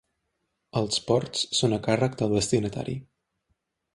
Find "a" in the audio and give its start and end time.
1.77-1.79